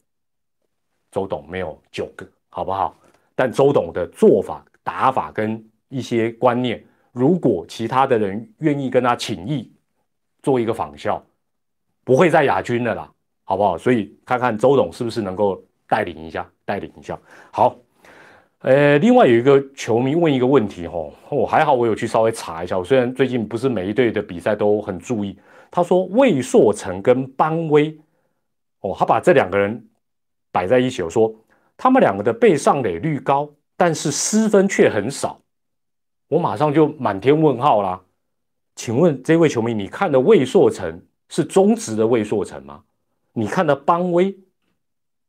[1.11, 2.97] 周董没有九个，好不好？
[3.35, 9.73] 但周董的做法、打法跟一些观念，如果其他的人愿意跟他请益，
[10.43, 11.25] 做一个仿效，
[12.05, 13.11] 不会在亚军的啦，
[13.45, 13.79] 好不好？
[13.79, 17.19] 所以看看周董是不是能够带领一下，带领一下。
[17.51, 17.77] 好，
[18.59, 22.79] 呃，另外有一个球迷问一个问题，哦，我还好，我有去稍微查一下。
[22.79, 25.39] 我虽然最近不是每一队的比赛都很注意，
[25.71, 27.97] 他说魏硕成跟邦威。
[28.85, 29.89] 哦，他把这两个人
[30.53, 31.35] 摆在一起，我说
[31.75, 35.41] 他们两个的被上垒率高，但是失分却很少，
[36.29, 38.03] 我马上就满天问号啦。
[38.77, 42.83] 请问这位球迷，你看的魏硕成是中职的魏硕成吗？
[43.33, 44.37] 你看的邦威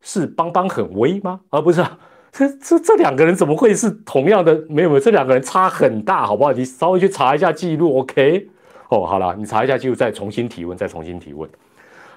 [0.02, 1.40] 是邦邦很威吗？
[1.50, 1.98] 而不是啊
[2.34, 4.54] 这这这两个人怎么会是同样的？
[4.68, 6.52] 没有没有，这两个人差很大，好不好？
[6.52, 8.50] 你稍微去查一下记录，OK？
[8.90, 11.50] 哦，好了，你查一下记录，再重新提问，再重新提问。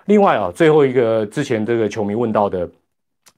[0.08, 2.70] 另外啊，最后一个之前这个球迷问到的，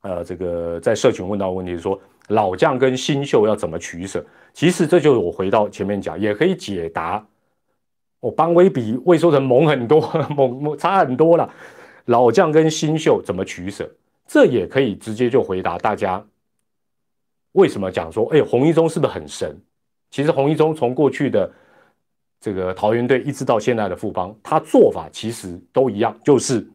[0.03, 4.25] 呃，这个在社群问到的问题是说，老将跟新秀要怎么取舍？
[4.53, 7.27] 其实这就是我回到前面讲，也可以解答。
[8.21, 11.53] 我邦威比魏硕成猛很多， 猛猛差很多了。
[12.05, 13.91] 老将跟新秀怎么取舍？
[14.29, 16.25] 这也可以直接就回答大家，
[17.53, 19.61] 为什么讲说，哎，洪一中是不是很神？
[20.13, 21.51] 其实洪一中从过去的。
[22.41, 26.67] 这个桃园队一直到现在的富邦，他做法其实都一样，就是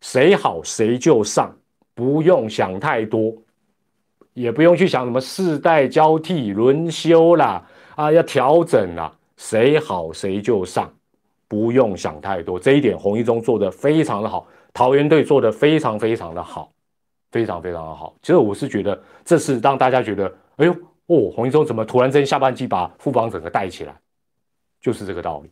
[0.00, 1.52] 谁好谁就上，
[1.94, 3.34] 不用想太多，
[4.34, 10.88] 也不用去想什么世代交替轮休啦，啊要调整啦，谁好谁就上，
[11.48, 12.56] 不用想太多。
[12.56, 16.70] 这一点洪一中做的非常的好，桃园队做的非常非常的好，
[17.32, 18.14] 非常非常的好。
[18.22, 20.72] 其实我是觉得这是让大家觉得，哎呦
[21.06, 23.92] 哦，洪一中怎么突然间下半季把富邦整个带起来？
[24.88, 25.50] 就是这个道理。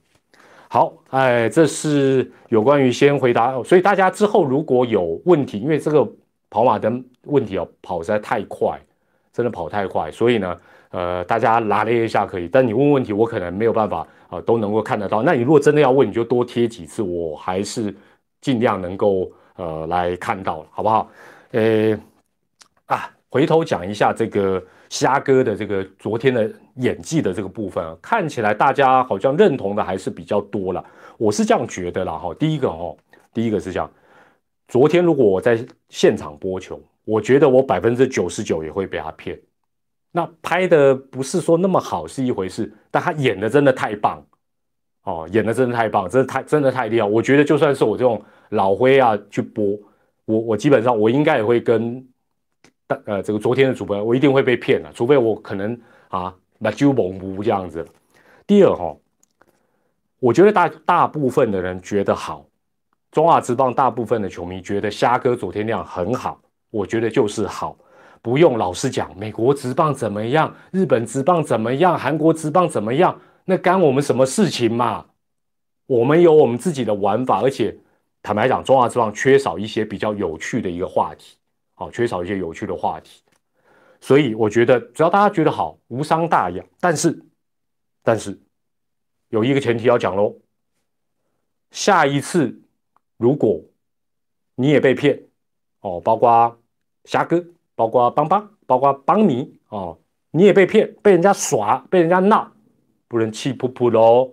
[0.67, 6.09] 好，哎，这是有关于先回答，所以大家之后如果有问题，因为这个
[6.49, 8.81] 跑马灯问题哦，跑实在太快，
[9.35, 10.59] 真的跑太快，所以呢，
[10.91, 15.23] 呃，大家拉了一下可以，但你问问题，我可能没有办法啊，都能够看得到。
[15.23, 17.95] 那你如果真的要问，你就多贴几次，我还是
[18.41, 21.11] 尽量能够呃来看到，好不好？
[21.51, 21.95] 呃，
[22.87, 24.63] 啊，回头讲一下这个。
[24.89, 30.85] 虾哥的这个昨天的演技的这个部分啊，看起来大家好像认同的还是比较多了。
[31.19, 32.33] 我是这样觉得啦哈。
[32.35, 32.97] 第一个哦，
[33.33, 33.91] 第一个是这样，
[34.69, 39.39] 昨天如果我在现场播球，我觉得我百分之九十九也会被他骗。
[40.13, 44.25] 那拍的不是说那么好是一回事，但他演的真的太棒
[45.05, 47.07] 哦，演的真的太棒，真的太真的太厉害。
[47.07, 49.79] 我觉得就算是我这种老灰啊去播，
[50.25, 52.07] 我我基本上我应该也会跟。
[52.87, 57.87] 但呃，这个昨天的主播，我一定会被骗了，除非我可能啊，那就蒙不这样子。
[58.47, 58.97] 第二哈，
[60.21, 62.47] 我觉得大大部分的人觉得好，
[63.11, 67.77] 中华职棒大部分的球迷觉得虾哥昨天那样很好，我觉得就是好，
[68.23, 75.07] 不用老是讲美国职棒怎么样，日本职棒怎么样，韩国职棒怎么样，那干我们什么事情嘛？
[75.87, 77.77] 我们有我们自己的玩法，而且
[78.23, 81.37] 坦白讲，中华职棒缺少一些比较有趣的一个话题。
[81.79, 83.23] 好，缺少一些有趣的话题，
[84.01, 86.65] 所以我觉得只要大家觉得好，无伤大雅。
[86.81, 87.23] 但是，
[88.03, 88.41] 但是
[89.29, 90.35] 有一个前提要讲喽，
[91.71, 92.59] 下一次
[93.19, 93.61] 如果
[94.55, 95.23] 你也被骗
[95.81, 96.59] 哦，包括
[97.05, 99.99] 虾哥，包括邦邦，包括邦尼哦，
[100.31, 102.51] 你也被骗，被人家耍，被人家闹，
[103.07, 104.33] 不能气噗噗喽，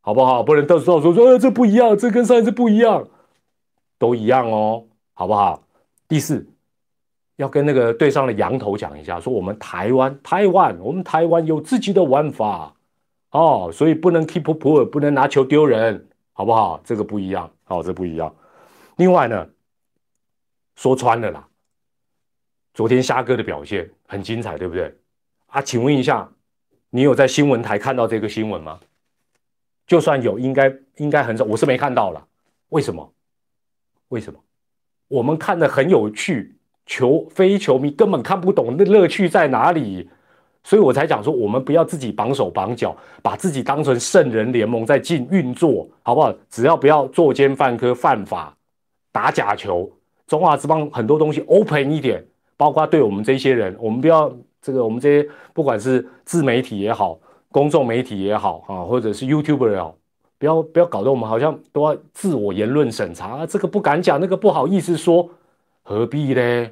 [0.00, 0.42] 好不好？
[0.42, 3.06] 不能到时候说说，呃，这不一样，这跟上一次不一样，
[3.98, 5.62] 都一样哦，好不好？
[6.08, 6.49] 第四。
[7.40, 12.74] 要跟那个队上的羊头讲一下，说我们台湾台湾，我们台湾有自己的玩法
[13.30, 16.78] 哦，所以不能 keep poor，不能拿球丢人，好不好？
[16.84, 18.34] 这个不一样，好，这不一样。
[18.96, 19.48] 另外呢，
[20.76, 21.48] 说穿了啦，
[22.74, 24.94] 昨天虾哥的表现很精彩，对不对？
[25.46, 26.30] 啊，请问一下，
[26.90, 28.78] 你有在新闻台看到这个新闻吗？
[29.86, 32.26] 就算有，应该应该很少，我是没看到了。
[32.68, 33.10] 为什么？
[34.08, 34.38] 为什么？
[35.08, 36.54] 我们看的很有趣，
[36.86, 40.08] 球非球迷根本看不懂那乐趣在哪里，
[40.64, 46.32] 所以我才讲说，我们不要自己绑手绑脚，把自己当成圣人联盟在进运作，好不好？
[46.48, 48.54] 只要不要作奸犯科、犯法、
[49.12, 49.90] 打假球，
[50.26, 52.24] 中华之邦很多东西 open 一点，
[52.56, 57.18] 包括对我们这些人，我们不要这个，我们这些不管是自媒体也好。
[57.52, 59.96] 公众媒体也好啊，或者是 YouTuber 也好，
[60.38, 65.28] 不要不要搞得我们好像都要自我言论审查，这个不敢讲，那个不好意思说，
[65.82, 66.70] 何必呢？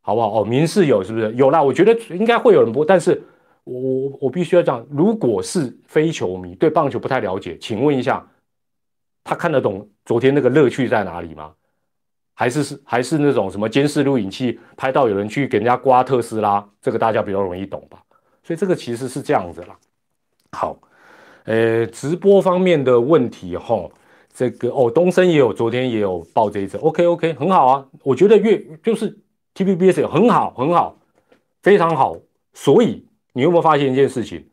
[0.00, 0.40] 好不好？
[0.40, 1.62] 哦，民事有是不是有啦？
[1.62, 3.22] 我觉得应该会有人播，但是
[3.64, 8.24] 我我我必须要讲，如果是非球迷对棒球不太了解，请问一下，
[9.24, 11.52] 他看得懂昨天那个乐趣在哪里吗？
[12.34, 18.02] 还是是还是那种什么监视录影器拍到有人去给人家刮特斯拉，这个大家比较容易懂吧？
[18.42, 19.76] 所以这个其实是这样子啦。
[20.52, 20.78] 好，
[21.44, 23.88] 呃，直播方面的问题哈，
[24.36, 29.18] 这个哦，东升也有，昨天也有报这一则，OK OK，很好啊，我觉得越就是
[29.54, 30.98] TVBS 很好很好，
[31.62, 32.18] 非常好，
[32.52, 34.46] 所以你有没有发现一件事情？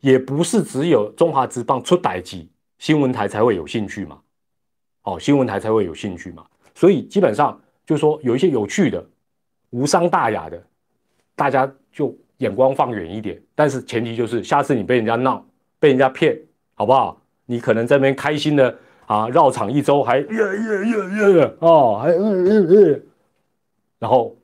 [0.00, 4.18] 也不是只有中华职棒出歹机，新闻台才会有兴趣嘛，
[5.02, 9.06] 哦，新闻台才会有兴趣嘛，所以基本上就是说有一些有趣的、
[9.68, 10.64] 无伤大雅的，
[11.36, 12.16] 大家就。
[12.38, 15.44] 眼光放远一点，但是前提就是下次你被人家闹、
[15.80, 16.40] 被人家骗，
[16.74, 17.20] 好不好？
[17.46, 23.02] 你可能在那边开心的啊，绕场一周还耶耶耶耶哦，还嗯嗯嗯，
[23.98, 24.36] 然后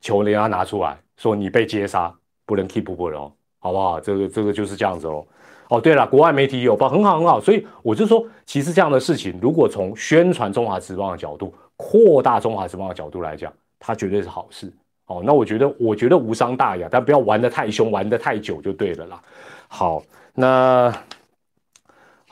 [0.00, 2.12] 求人家拿出来说你被接杀，
[2.44, 4.00] 不能 keep 不了，好不好？
[4.00, 5.24] 这个这个就是这样子哦。
[5.68, 7.40] 哦，对了，国外媒体有报，很好很好。
[7.40, 14.72] 所以我就说，其实这样的事情，如果从宣传中华职棒的角度、扩大中华职棒的角度来讲，它绝对是好事。
[15.06, 19.22] 哦，那我觉得，我觉得无伤大雅，但不要玩的太凶，玩的太久就对了啦。
[19.68, 20.02] 好，
[20.34, 20.92] 那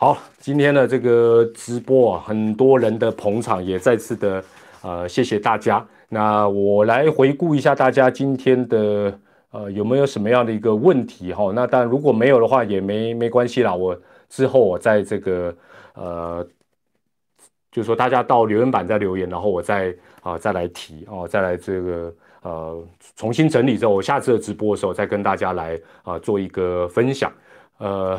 [0.00, 4.44] 好，今天的这个直播啊，很多人的捧场，也再次的
[4.80, 5.84] 呃，谢谢大家。
[6.08, 9.18] 那我来回顾一下大家今天的
[9.50, 11.50] 呃有没有什么样的一个问题哈？
[11.52, 13.74] 那但如果没有的话，也没没关系啦。
[13.74, 15.52] 我之后我在这个
[15.94, 16.46] 呃，
[17.72, 22.14] 就是说大家到留言板再留言，然后我再啊再来提哦，再来这个。
[22.42, 27.32] 呃，重新整理之后，我下次的直播的时候再跟大家来啊做一个分享。
[27.78, 28.18] 呃，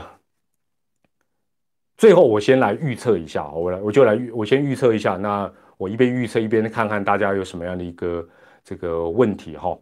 [1.99, 5.17] 最后我先来预测一下，我来我就来预，我先预测一下。
[5.17, 8.25] 那我一边预测一边看看大家有什么样的一个
[8.63, 9.77] 这个问题哈。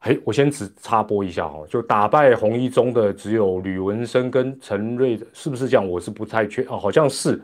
[0.00, 5.88] 嘿，我先只插播一下哈，就打败红一中的只有吕文生跟陈瑞，是不是这样？
[5.88, 7.40] 我是不太确哦，好像是。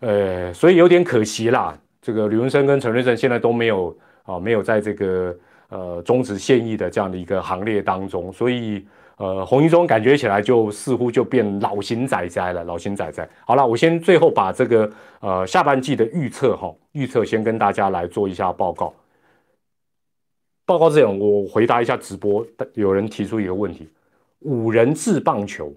[0.00, 1.78] 呃，所以有点可惜啦。
[2.00, 3.96] 这个吕文生跟陈瑞生现在都没有。
[4.24, 5.36] 啊，没有在这个
[5.72, 13.28] 呃终止现役的这样的一个行列当中，所以呃洪一中感觉起来就似乎就变老型仔仔了，老型仔仔。
[13.46, 18.92] 好了，我先最后把这个呃下半季的预测哈，预测先跟大家来做一下报告。
[20.64, 23.88] 报告之前，我回答一下直播，有人提出一个问题：
[24.40, 25.74] 五人制棒球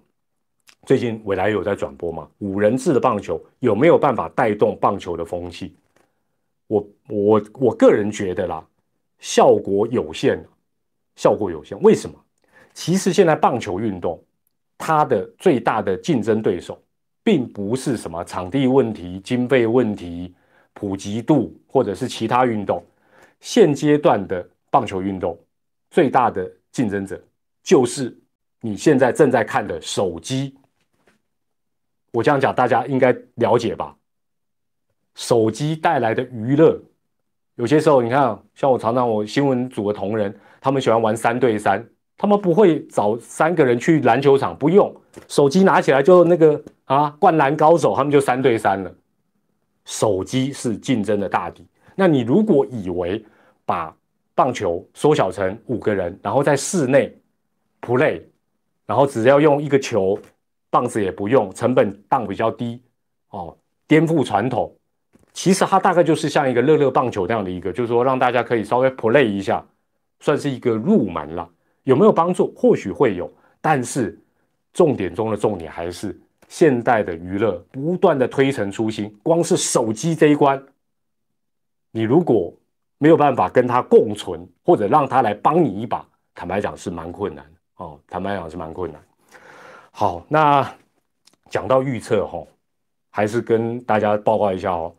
[0.86, 2.28] 最近未来有在转播吗？
[2.40, 5.76] 五人制的棒球有没有办法带动棒球的风气？
[6.68, 8.64] 我我我个人觉得啦，
[9.20, 10.44] 效果有限，
[11.16, 11.80] 效果有限。
[11.82, 12.16] 为什么？
[12.74, 14.22] 其实现在棒球运动，
[14.78, 16.82] 它的最大的竞争对手，
[17.24, 20.36] 并不是什么场地问题、经费问题、
[20.74, 22.86] 普及度，或者是其他运动。
[23.40, 25.40] 现阶段的棒球运动，
[25.90, 27.22] 最大的竞争者，
[27.64, 28.18] 就是
[28.60, 30.56] 你现在正在看的手机。
[32.12, 33.96] 我这样讲，大家应该了解吧？
[35.16, 36.82] 手机带来的娱乐，
[37.56, 41.86] 有些时候你看，像我常常我新闻组的同仁，他们喜欢玩三对三，
[42.18, 44.94] 他们不会找三个人去篮球场，不用
[45.28, 48.94] 手机拿起来就那个啊灌篮高手，他们就三对三了。
[49.86, 51.66] 手机是竞争的大敌。
[51.96, 53.24] 那你如果以为
[53.66, 53.96] 把
[54.34, 57.18] 棒球缩小成五个人，然后在室内
[57.80, 58.22] play，
[58.86, 60.20] 然后只要用一个球，
[60.70, 62.82] 棒子也不用，成本档比较低
[63.30, 63.56] 哦，
[63.88, 64.76] 颠覆传统。
[65.36, 69.64] 其实它大概就是像一个乐乐棒球那样的一个，就是说让大家可以稍微 play 一下，
[70.22, 71.48] 算是一个入门了。
[71.84, 72.54] 有没有帮助？
[72.56, 73.30] 或许会有，
[73.60, 74.18] 但是
[74.72, 76.18] 重点中的重点还是
[76.48, 79.14] 现代的娱乐不断的推陈出新。
[79.22, 80.64] 光是手机这一关，
[81.92, 82.52] 你如果
[82.98, 88.00] 没有办法跟它共存，或者让它来帮你一把，坦白讲是蛮困难哦。
[88.08, 89.02] 坦白讲是蛮困难。
[89.92, 90.66] 好，那
[91.50, 92.42] 讲到预测哈，
[93.12, 94.96] 还是跟大家报告一下哦。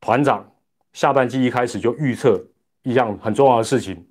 [0.00, 0.48] 团长
[0.92, 2.42] 下半季一开始就预测
[2.82, 4.06] 一样很重要的事情，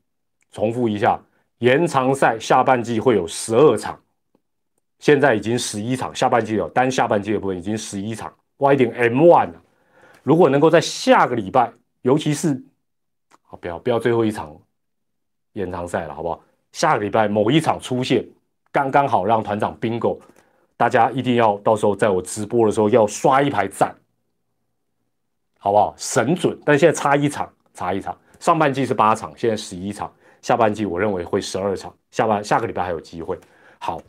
[0.51, 1.19] 重复一下，
[1.59, 3.99] 延长赛下半季会有十二场，
[4.99, 9.53] 现在已经十一场，下半季有单下半季的部分已经十一场，Y 点 M one。
[10.23, 11.71] 如果能够在下个礼拜，
[12.01, 12.61] 尤其是
[13.41, 14.55] 好不要不要最后一场
[15.53, 16.41] 延长赛了，好不好？
[16.73, 18.27] 下个礼拜某一场出现，
[18.71, 20.19] 刚刚好让团长 bingo，
[20.75, 23.95] 大家一定要到时候在我直播的时候要刷一排赞，
[25.57, 25.93] 好不好？
[25.97, 26.57] 神准！
[26.65, 28.17] 但现在差一场，差一场。
[28.39, 33.37] 上半季是八场，现在十一场，下半季我认为会十二场，下半下个礼拜还有机会。
[33.79, 34.01] 好。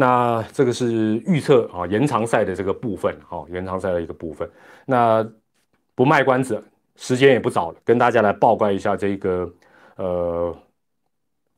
[0.00, 4.48] 那这个是预测啊，延长赛的这个部分，哈，延长赛的一个部分。
[4.86, 5.28] 那
[5.96, 6.62] 不卖关子，
[6.94, 9.52] 时间也不早了，跟大家来报告一下这个
[9.96, 10.56] 呃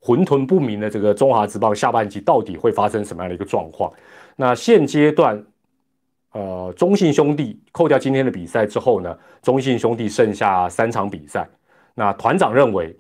[0.01, 3.93] 混沌不明的这个中华职棒下半季到底会发生什么样的一个状况。
[4.37, 5.45] 那现阶段，
[6.33, 11.49] 呃，中信兄弟扣掉今天的比赛之后呢，中信兄弟剩下三场比赛。
[11.95, 12.97] 那团长认为，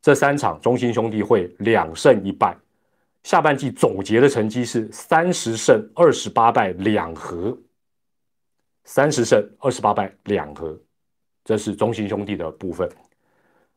[0.00, 2.56] 这三场中信兄弟会两胜一败。
[3.24, 7.56] 下半季总结的成绩是三十胜二十八败两和，
[8.84, 10.78] 三十胜二十八败两和，
[11.44, 12.88] 这是中信兄弟的部分。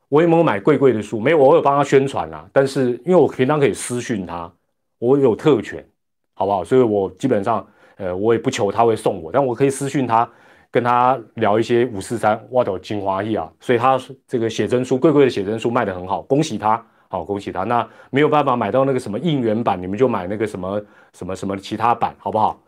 [0.09, 1.19] 我有没有买贵贵的书？
[1.19, 2.47] 没有，我有帮他宣传啦。
[2.53, 4.53] 但是因为我平常可以私讯他，
[4.99, 5.85] 我有特权，
[6.33, 6.63] 好不好？
[6.63, 7.65] 所以我基本上，
[7.97, 10.29] 呃，我也不求他会送我，但我可以私讯他，
[10.71, 13.51] 跟他聊一些五四三，哇，都精华意啊。
[13.59, 16.83] 所以他这个写真书，贵贵的写真书卖得很好，恭喜他。
[17.09, 17.63] 好，恭喜他。
[17.63, 20.81] 那没有办法买到那个什么应援版，你们就买那个什么
[21.13, 22.61] 什么什么其他版，好不好？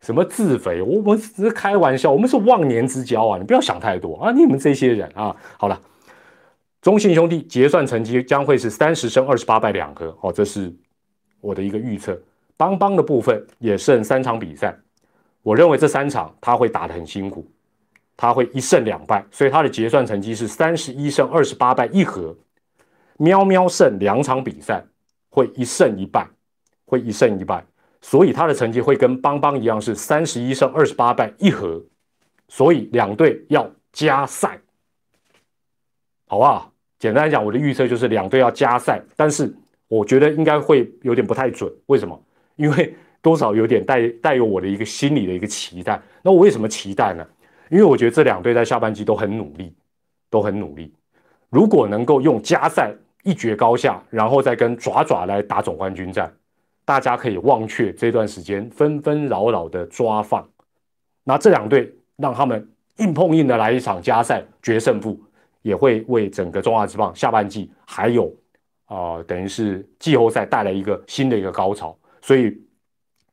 [0.00, 5.34] 什么自肥，我们只是开玩笑，我们是忘年之交啊，你不要想太多啊，你们这些人啊。
[5.58, 5.78] 好了，
[6.80, 10.72] 中信兄弟结算成绩将会是三十胜二十八败两和，哦，这是
[11.42, 12.18] 我的一个预测。
[12.60, 14.78] 邦邦的部分也剩三场比赛，
[15.40, 17.50] 我认为这三场他会打得很辛苦，
[18.18, 22.36] 他会一胜两败，所以他的结算成绩是三十一胜二十八败一和。
[23.16, 24.84] 喵喵胜两场比赛
[25.30, 26.28] 会一胜一败，
[26.84, 27.64] 会一胜一败，
[28.02, 31.82] 所以他的成绩会跟邦邦一样是三十一胜二十八败一和，
[32.48, 34.60] 所以两队要加赛，
[36.26, 36.70] 好不好？
[36.98, 39.50] 简单来讲，我的预测就是两队要加赛，但是
[39.88, 42.22] 我觉得应该会有点不太准，为什么？
[42.60, 46.00] 因为多少有点带带有我的一个心理的一个期待。
[46.22, 47.26] 那我为什么期待呢？
[47.70, 49.74] 因为我觉得这两队在下半季都很努力，
[50.28, 50.92] 都很努力，
[51.48, 52.94] 如果能够用加赛。
[53.22, 56.32] 一决高下，然后再跟爪爪来打总冠军战，
[56.86, 60.48] 大家可以忘却这段时间纷纷扰扰的抓放，
[61.24, 65.20] 那这两队让他们硬碰硬的来一场加赛决胜负，
[65.60, 68.34] 也会为整个中华之棒下半季还有
[68.86, 71.94] 啊等于是季后赛带来一个新的一个高潮。
[72.20, 72.56] 所以，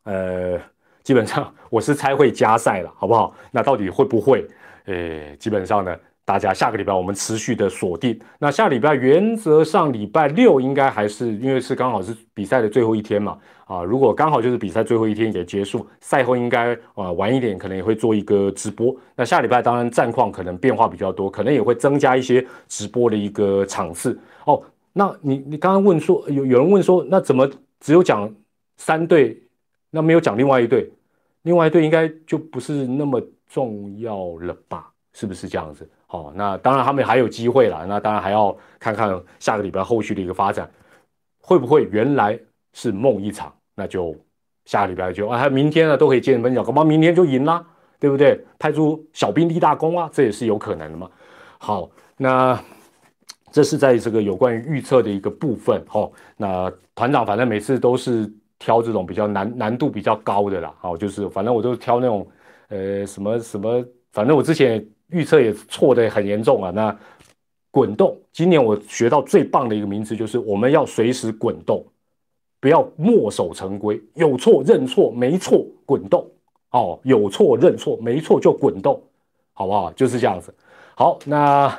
[0.04, 0.60] 呃，
[1.04, 3.36] 基本上 我是猜会加赛了，好不好？
[3.52, 4.48] 那到底会不会？
[4.86, 5.96] 呃，基本上呢？
[6.26, 8.20] 大家下个礼拜我们持续的锁定。
[8.38, 18.94] 那下礼拜原则上礼拜六应该还是因为是刚好是比赛的最后一天嘛啊，如果刚好就是比赛最后一天也结束，赛后应该啊晚一点可能也会做一个直播。
[19.16, 24.62] 那下礼拜当然战况可能变化比较多，可能也会增加一些直播的一个场次哦。
[24.92, 28.30] 那你你刚刚问说有有人问说那怎么只有讲
[28.78, 29.38] 三队，
[29.90, 30.90] 那没有讲另外一队，
[31.42, 34.92] 另外一队应该就不是那么重要了吧？
[35.14, 35.90] 是不是这样子？
[36.06, 37.86] 好，那当然他们还有机会了。
[37.88, 40.70] 那当然还要看看下个礼拜后续的一个发展，
[41.42, 42.40] 会不会原来
[42.74, 43.54] 是梦一场？
[43.76, 44.16] 那就
[44.66, 47.66] 下个礼拜就啊，明天呢都可以见分晓，恐怕明天就赢啦，
[48.00, 48.40] 对不对？
[48.60, 51.10] 派出小兵立大功啊，这也是有可能的嘛。
[51.58, 52.58] 好，那
[53.52, 55.84] 这是在这个有关于预测的一个部分。
[55.92, 60.74] 哦，那团长反正每次都是挑这种比较难难度比较高的啦。
[60.80, 62.28] 好，就是反正我都挑那种
[62.70, 64.86] 呃什么什么，反正我之前。
[65.10, 66.70] 预测也错的很严重啊！
[66.70, 66.94] 那
[67.72, 71.82] 滚动，今年我学到最棒的一个名词就是我们要随时滚动，
[72.60, 76.30] 不要墨守成规，有错认错，没错滚动
[76.72, 79.02] 哦，有错认错，没错就滚动，
[79.54, 79.94] 好不好？
[79.94, 80.54] 就是这样子。
[80.94, 81.74] 好，那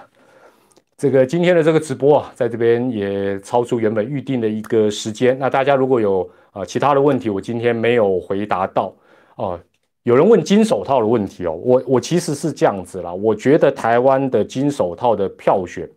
[0.99, 5.38] 这个今天的这个直播啊，在这边也超出原本预定的一个时间。
[5.38, 8.92] 那大家如果有啊其他的问题，我今天没有回答到
[9.36, 9.61] 哦。
[10.03, 15.88] 有人问金手套的问题哦，我我其实是这样子啦，我觉得台湾的金手套的票选，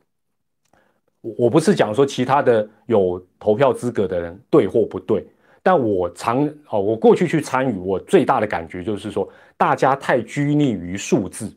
[1.21, 5.25] 我我不是讲说其他的有投票资格的人对或不对，
[5.63, 9.27] 但我常哦，我过去去参与，我最大的感觉就是说，
[9.57, 11.51] 大家太拘泥于数字，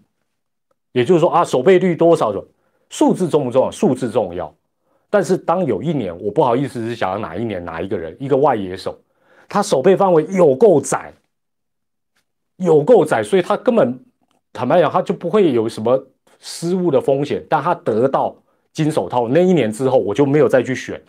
[0.92, 2.42] 也就是说啊，守备率多少种
[2.95, 3.70] 数字重不重要？
[3.72, 4.55] 数字重要，
[5.11, 8.97] 但是当有一年，我不好意思是想要哪一年哪一个人，一个外野手，
[9.49, 11.12] 他守备范围有够窄。
[12.59, 13.99] 有够窄，所以他根本
[14.53, 16.07] 坦白讲，他就不会有什么
[16.38, 17.45] 失误的风险。
[17.51, 18.32] 但他得到
[18.72, 21.03] 金手套那一年之后，我就没有再去选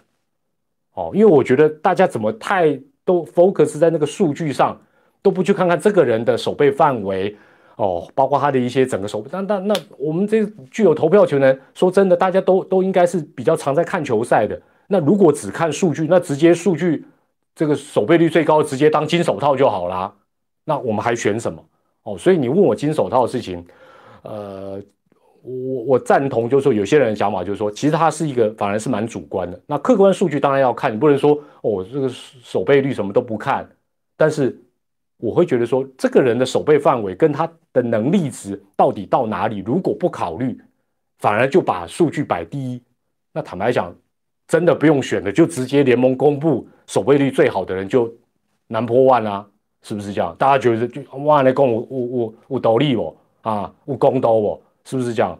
[0.95, 4.75] 哦，因为我觉得大家怎么太都 focus 在那个数据上，
[5.21, 7.37] 都不去看看这个人的守备范围
[7.77, 9.29] 哦，包括他的一些整个守备。
[9.31, 14.59] 那那那我们这具有投票权的人，说真的，大家都都应该是比较常在看球赛的。
[14.87, 17.05] 那如果只看数据，那直接数据
[17.53, 20.13] 这个守备率最高，直接当金手套就好啦。
[20.63, 21.63] 那我们还选什么？
[22.03, 23.65] 哦，所以你问我金手套的事情，
[24.23, 24.81] 呃。
[25.47, 29.61] 我我赞同，就是说有些人的想法，就是说其实它是一个反而是蛮主观的。
[29.67, 33.69] 那客观数据当然要看，你不能说哦这个守备率什么都不看。
[34.17, 34.59] 但是
[35.17, 40.59] 我会觉得说，这个人的守备范围跟他的能力值到底到哪里，如果不考虑，
[41.19, 42.81] 反而就把数据摆第一，
[43.31, 43.95] 那坦白讲，
[44.47, 48.13] 真的不用选的，就直接联盟公布守备率最好的人就
[48.67, 49.45] 南波万啊，
[49.83, 50.35] 是不是这样？
[50.37, 54.59] 大家觉得就万来攻我我我我斗力哦啊，我攻刀哦。
[54.87, 55.35] 是不是这样？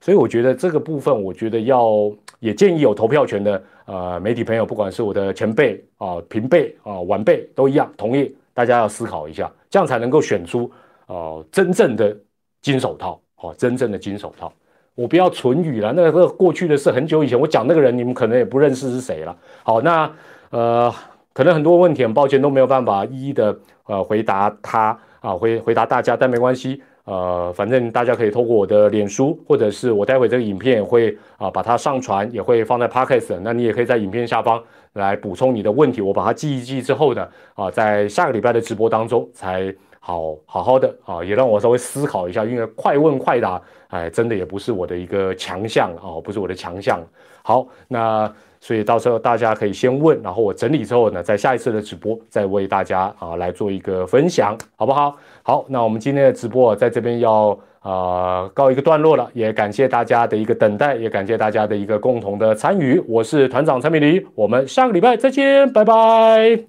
[0.00, 10.68] 所以我觉得这个部分，我觉得要也建议有投票权的呃媒体朋友，不管是我的前辈啊、平辈啊、晚辈都一样，同意大家要思考一下，这样才能够选出
[11.06, 12.16] 呃真正的
[12.60, 14.52] 金手套哦，真正的金手套。
[14.96, 19.36] 我不要唇语了，那个过去的事很久以前，我讲那个人，你们可能也不认识是谁了。
[19.62, 20.10] 好，那
[20.50, 20.92] 呃，
[21.32, 26.82] 可能很多问题，很抱歉都没有办法一一的呃回答他啊，回回答大家，但没关系。
[27.04, 33.38] 呃，反正大家可以透过我的脸书，或者是我待会这个影片也会啊把它上传，也会放在 Podcast。
[33.42, 34.60] 那你也可以在影片下方
[34.98, 47.00] 来补充你的问题，我把它记一记之后呢，啊，在下个礼拜的直播当中才好好好的啊，也让我稍微思考一下，因为快问快答，哎，真的也不是我的一个强项啊，不是我的强项。
[47.42, 48.30] 好，那。
[48.60, 55.16] 所以到时候大家可以先问，然后我整理之后呢，在下一次的直播再为大家啊来做一个分享，好不好？
[55.44, 57.56] 好，那我们今天的直播在这边要
[57.88, 62.98] 啊告一个段落了，也感谢大家的一个等待，也感谢大家的一个共同的参与。
[63.08, 66.64] 我是团长陈美黎，我们下个礼拜再见，拜拜，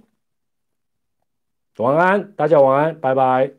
[1.77, 3.58] 晚安，大家晚安，拜拜。